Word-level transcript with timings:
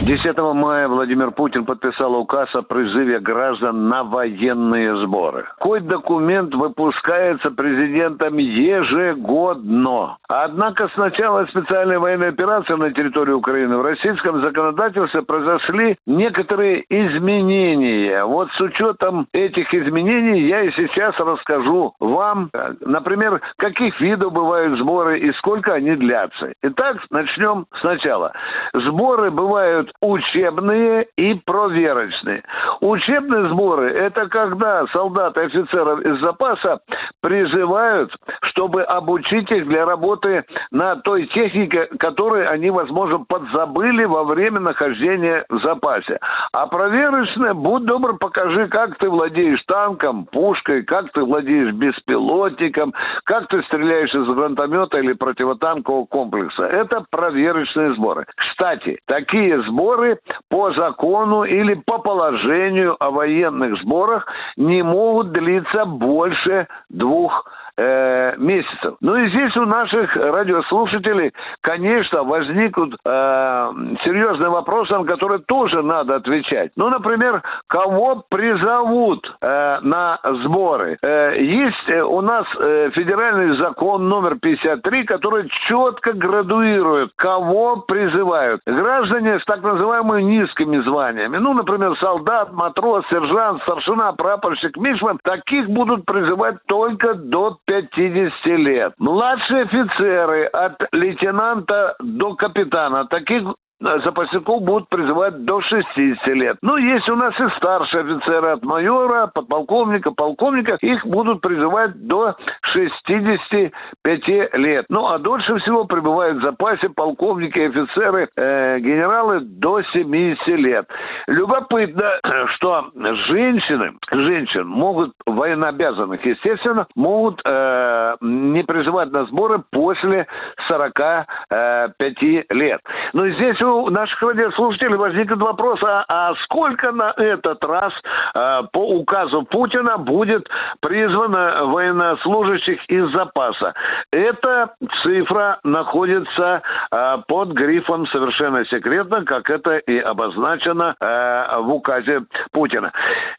10 0.00 0.38
мая 0.54 0.88
Владимир 0.88 1.32
Путин 1.32 1.64
подписал 1.64 2.14
указ 2.14 2.48
о 2.54 2.62
призыве 2.62 3.18
граждан 3.18 3.88
на 3.88 4.04
военные 4.04 4.96
сборы. 4.98 5.46
Кой 5.58 5.80
документ 5.80 6.54
выпускается 6.54 7.50
президентом 7.50 8.36
ежегодно. 8.36 10.18
Однако 10.28 10.88
с 10.88 10.96
начала 10.96 11.46
специальной 11.46 11.98
военной 11.98 12.28
операции 12.28 12.74
на 12.74 12.92
территории 12.92 13.32
Украины 13.32 13.78
в 13.78 13.82
российском 13.82 14.40
законодательстве 14.42 15.22
произошли 15.22 15.96
некоторые 16.06 16.84
изменения. 16.88 18.24
Вот 18.24 18.50
с 18.52 18.60
учетом 18.60 19.26
этих 19.32 19.72
изменений 19.74 20.42
я 20.42 20.62
и 20.62 20.72
сейчас 20.72 21.18
расскажу 21.18 21.94
вам, 21.98 22.50
например, 22.80 23.40
каких 23.56 24.00
видов 24.00 24.32
бывают 24.32 24.78
сборы 24.78 25.18
и 25.18 25.32
сколько 25.34 25.74
они 25.74 25.96
длятся. 25.96 26.52
Итак, 26.62 26.98
начнем 27.10 27.66
сначала. 27.80 28.32
Сборы 28.72 29.30
бывают 29.30 29.85
учебные 30.00 31.06
и 31.16 31.34
проверочные. 31.34 32.42
Учебные 32.80 33.48
сборы– 33.50 33.90
это 33.92 34.28
когда 34.28 34.86
солдат 34.88 35.36
и 35.36 35.40
офицеров 35.40 36.00
из 36.00 36.20
запаса 36.20 36.80
призывают, 37.20 38.14
чтобы 38.56 38.82
обучить 38.82 39.50
их 39.50 39.68
для 39.68 39.84
работы 39.84 40.44
на 40.70 40.96
той 40.96 41.26
технике, 41.26 41.88
которую 41.98 42.50
они, 42.50 42.70
возможно, 42.70 43.18
подзабыли 43.18 44.04
во 44.04 44.24
время 44.24 44.60
нахождения 44.60 45.44
в 45.50 45.60
запасе. 45.60 46.18
А 46.52 46.66
проверочные, 46.66 47.52
будь 47.52 47.84
добр, 47.84 48.16
покажи, 48.16 48.66
как 48.68 48.96
ты 48.96 49.10
владеешь 49.10 49.62
танком, 49.66 50.24
пушкой, 50.24 50.84
как 50.84 51.12
ты 51.12 51.22
владеешь 51.22 51.74
беспилотником, 51.74 52.94
как 53.24 53.48
ты 53.48 53.62
стреляешь 53.64 54.14
из 54.14 54.26
гранатомета 54.26 54.98
или 54.98 55.12
противотанкового 55.12 56.06
комплекса. 56.06 56.64
Это 56.64 57.04
проверочные 57.10 57.94
сборы. 57.94 58.24
Кстати, 58.36 58.98
такие 59.06 59.62
сборы 59.64 60.18
по 60.48 60.72
закону 60.72 61.44
или 61.44 61.74
по 61.74 61.98
положению 61.98 62.96
о 63.00 63.10
военных 63.10 63.82
сборах 63.82 64.26
не 64.56 64.82
могут 64.82 65.32
длиться 65.32 65.84
больше 65.84 66.68
двух 66.88 67.44
э, 67.76 68.34
месяцев. 68.38 68.96
Ну 69.00 69.16
и 69.16 69.28
здесь 69.30 69.56
у 69.56 69.66
наших 69.66 70.16
радиослушателей, 70.16 71.32
конечно, 71.60 72.22
возникнут 72.22 72.94
э, 73.04 73.72
серьезные 74.04 74.50
вопросы, 74.50 74.96
на 74.96 75.04
которые 75.04 75.40
тоже 75.40 75.82
надо 75.82 76.16
отвечать. 76.16 76.72
Ну, 76.76 76.88
например, 76.88 77.42
кого 77.68 78.24
призовут 78.28 79.30
э, 79.40 79.78
на 79.82 80.18
сборы? 80.42 80.98
Э, 81.02 81.34
есть 81.38 81.88
э, 81.88 82.02
у 82.02 82.20
нас 82.20 82.46
э, 82.58 82.90
федеральный 82.94 83.56
закон 83.56 84.08
номер 84.08 84.38
53, 84.38 85.04
который 85.04 85.48
четко 85.68 86.12
градуирует, 86.12 87.10
кого 87.16 87.76
призывают. 87.76 88.60
Граждане 88.66 89.38
с 89.40 89.44
так 89.44 89.62
называемыми 89.62 90.22
низкими 90.22 90.80
званиями, 90.82 91.36
ну, 91.38 91.54
например, 91.54 91.96
солдат, 91.98 92.52
матрос, 92.52 93.04
сержант, 93.08 93.62
старшина, 93.62 94.12
прапорщик, 94.12 94.76
мишман, 94.76 95.18
таких 95.22 95.68
будут 95.68 96.04
призывать 96.04 96.56
только 96.66 97.14
до 97.14 97.58
50 97.66 98.46
лет. 98.46 98.94
Младшие 98.98 99.62
офицеры 99.62 100.46
от 100.46 100.74
лейтенанта 100.92 101.96
до 102.00 102.34
капитана, 102.34 103.06
таких 103.06 103.42
запасников 103.80 104.62
будут 104.62 104.88
призывать 104.88 105.44
до 105.44 105.60
60 105.60 106.26
лет. 106.28 106.56
Ну, 106.62 106.76
есть 106.76 107.08
у 107.08 107.16
нас 107.16 107.38
и 107.38 107.48
старшие 107.56 108.04
офицеры 108.04 108.48
от 108.48 108.64
майора, 108.64 109.26
подполковника, 109.26 110.12
полковника. 110.12 110.78
Их 110.80 111.04
будут 111.06 111.40
призывать 111.40 112.06
до 112.06 112.36
65 112.62 114.28
лет. 114.54 114.86
Ну, 114.88 115.06
а 115.06 115.18
дольше 115.18 115.58
всего 115.58 115.84
пребывают 115.84 116.38
в 116.38 116.42
запасе 116.42 116.88
полковники 116.88 117.58
офицеры, 117.58 118.28
э, 118.36 118.78
генералы 118.78 119.40
до 119.40 119.82
70 119.82 120.46
лет. 120.48 120.88
Любопытно, 121.26 122.12
что 122.54 122.90
женщины, 123.28 123.92
женщин 124.10 124.66
могут, 124.66 125.12
военнообязанных, 125.26 126.24
естественно, 126.24 126.86
могут 126.94 127.42
э, 127.44 128.16
не 128.20 128.62
призывать 128.62 129.12
на 129.12 129.26
сборы 129.26 129.62
после 129.70 130.26
45 130.68 131.26
э, 131.50 132.44
лет. 132.50 132.80
Но 133.12 133.28
здесь 133.28 133.60
у 133.66 133.90
наших 133.90 134.20
радиослушателей 134.22 134.96
возникнет 134.96 135.38
вопрос, 135.38 135.80
а, 135.82 136.04
а 136.08 136.34
сколько 136.44 136.92
на 136.92 137.12
этот 137.16 137.62
раз 137.64 137.92
а, 138.34 138.62
по 138.64 138.78
указу 138.78 139.42
Путина 139.42 139.98
будет 139.98 140.48
призвано 140.80 141.66
военнослужащих 141.66 142.84
из 142.88 143.10
запаса? 143.12 143.74
Эта 144.12 144.74
цифра 145.02 145.58
находится 145.64 146.62
а, 146.90 147.18
под 147.18 147.50
грифом 147.52 148.06
совершенно 148.08 148.64
секретно, 148.66 149.24
как 149.24 149.50
это 149.50 149.76
и 149.76 149.98
обозначено 149.98 150.94
а, 151.00 151.60
в 151.60 151.70
указе 151.72 152.22
Путина. 152.52 152.92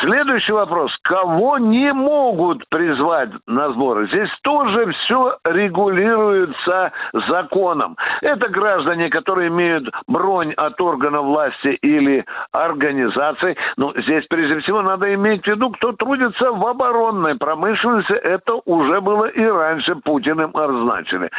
Следующий 0.00 0.52
вопрос. 0.52 0.92
Кого 1.02 1.58
не 1.58 1.92
могут 1.92 2.68
призвать 2.68 3.30
на 3.46 3.72
сборы? 3.72 4.06
Здесь 4.08 4.30
тоже 4.42 4.92
все 4.92 5.36
регулируется 5.44 6.92
законом. 7.28 7.96
Это 8.22 8.48
граждане, 8.48 9.08
которые 9.10 9.48
имеют 9.48 9.88
бронь 10.10 10.52
от 10.56 10.80
органа 10.80 11.22
власти 11.22 11.78
или 11.82 12.24
организаций. 12.52 13.56
Ну, 13.76 13.92
здесь 13.96 14.26
прежде 14.28 14.60
всего 14.60 14.82
надо 14.82 15.14
иметь 15.14 15.44
в 15.44 15.46
виду, 15.46 15.70
кто 15.70 15.92
трудится 15.92 16.52
в 16.52 16.66
оборонной 16.66 17.36
промышленности. 17.36 18.12
Это 18.12 18.56
уже 18.66 19.00
было 19.00 19.26
и 19.26 19.44
раньше 19.44 19.94
Путиным 19.94 20.54
означили. 20.54 21.30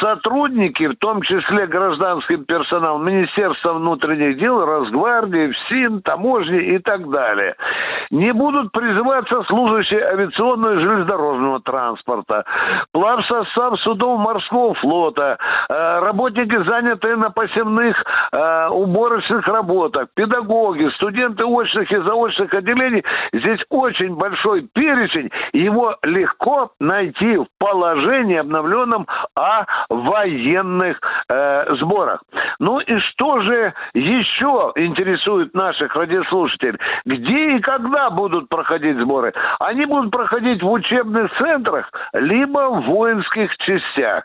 Сотрудники, 0.00 0.86
в 0.86 0.96
том 0.96 1.22
числе 1.22 1.66
гражданский 1.66 2.36
персонал 2.36 2.98
Министерства 2.98 3.74
внутренних 3.74 4.38
дел, 4.38 4.64
Росгвардии, 4.64 5.52
ФСИН, 5.52 6.02
таможни 6.02 6.58
и 6.58 6.78
так 6.78 7.08
далее, 7.10 7.56
не 8.10 8.32
будут 8.32 8.72
призываться 8.72 9.42
служащие 9.44 10.04
авиационного 10.04 10.74
и 10.74 10.78
железнодорожного 10.78 11.60
транспорта, 11.60 12.44
плавсостав 12.92 13.80
судов 13.80 14.20
морского 14.20 14.74
флота, 14.74 15.38
э, 15.68 15.98
работники, 16.00 16.56
занятые 16.64 17.16
на 17.16 17.30
посевных 17.30 18.04
э, 18.32 18.68
уборочных 18.68 19.46
работах, 19.46 20.08
педагоги, 20.14 20.90
студенты 20.96 21.44
очных 21.44 21.90
и 21.90 21.96
заочных 21.96 22.52
отделений. 22.54 23.04
Здесь 23.32 23.60
очень 23.70 24.14
большой 24.14 24.68
перечень. 24.72 25.30
Его 25.52 25.96
легко 26.02 26.72
найти 26.80 27.36
в 27.36 27.46
положении 27.58 28.36
обновленном 28.36 29.06
о 29.34 29.64
военных 29.88 31.00
э, 31.28 31.74
сборах. 31.76 32.22
Ну 32.58 32.80
и 32.80 32.98
что 33.00 33.40
же 33.40 33.74
еще 33.94 34.72
интересует 34.76 35.54
наших 35.54 35.94
радиослушателей? 35.94 36.78
Где 37.04 37.56
и 37.56 37.60
когда 37.60 38.10
будут 38.10 38.48
проходить 38.48 38.98
сборы? 38.98 39.32
Они 39.58 39.86
будут 39.86 40.10
проходить 40.10 40.62
в 40.62 40.70
учебных 40.70 41.32
центрах, 41.38 41.90
либо 42.12 42.70
в 42.70 42.82
воинских 42.86 43.56
частях. 43.58 44.24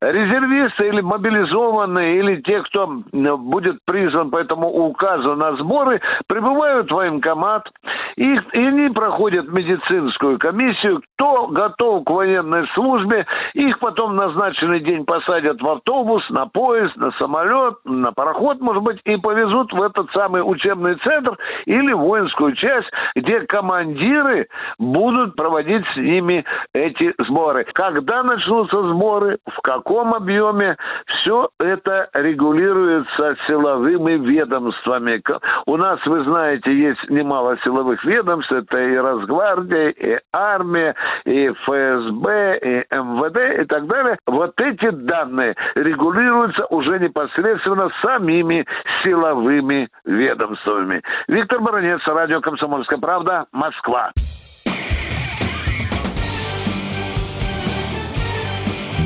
Резервисты 0.00 0.88
или 0.88 1.00
мобилизованные, 1.00 2.18
или 2.18 2.42
те, 2.42 2.62
кто 2.62 2.86
будет 2.86 3.78
призван 3.86 4.30
по 4.30 4.36
этому 4.36 4.68
указу 4.68 5.34
на 5.36 5.56
сборы, 5.56 6.00
прибывают 6.26 6.90
в 6.90 6.94
военкомат, 6.94 7.70
и, 8.16 8.38
и 8.52 8.66
они 8.66 8.90
проходят 8.90 9.48
медицинскую 9.48 10.38
комиссию, 10.38 11.02
кто 11.14 11.46
готов 11.46 12.04
к 12.04 12.10
военной 12.10 12.66
службе, 12.74 13.26
их 13.54 13.78
потом 13.78 14.12
в 14.12 14.14
назначенный 14.14 14.80
день 14.80 15.04
посадят 15.04 15.60
в 15.62 15.68
автобус, 15.68 16.28
на 16.30 16.46
поезд, 16.46 16.96
на 16.96 17.10
самолет, 17.12 17.76
на 17.84 18.12
пароход, 18.12 18.60
может 18.60 18.82
быть, 18.82 19.00
и 19.04 19.16
повезут 19.16 19.72
в 19.72 19.82
этот 19.82 20.10
самый 20.12 20.40
учебный 20.40 20.96
центр 20.96 21.38
или 21.64 21.92
воинскую 21.92 22.54
часть, 22.54 22.90
где 23.14 23.40
командиры 23.40 24.48
будут 24.78 25.36
проводить 25.36 25.84
с 25.94 25.96
ними 25.96 26.44
эти 26.74 27.14
сборы. 27.18 27.64
Когда 27.72 28.22
начнутся 28.22 28.82
сборы, 28.88 29.38
в 29.46 29.60
каком 29.62 29.85
объеме, 29.94 30.76
все 31.06 31.48
это 31.58 32.08
регулируется 32.12 33.36
силовыми 33.46 34.12
ведомствами. 34.12 35.22
У 35.66 35.76
нас, 35.76 36.04
вы 36.06 36.24
знаете, 36.24 36.72
есть 36.76 37.08
немало 37.08 37.56
силовых 37.64 38.04
ведомств. 38.04 38.52
Это 38.52 38.78
и 38.78 38.96
Росгвардия, 38.96 39.88
и 39.90 40.18
армия, 40.32 40.94
и 41.24 41.48
ФСБ, 41.48 42.58
и 42.58 42.94
МВД 42.94 43.62
и 43.62 43.64
так 43.64 43.86
далее. 43.86 44.18
Вот 44.26 44.60
эти 44.60 44.90
данные 44.90 45.54
регулируются 45.74 46.66
уже 46.66 46.98
непосредственно 46.98 47.90
самими 48.02 48.66
силовыми 49.02 49.88
ведомствами. 50.04 51.02
Виктор 51.28 51.60
Баранец, 51.60 52.00
радио 52.06 52.40
«Комсомольская 52.40 52.98
правда», 52.98 53.46
Москва. 53.52 54.10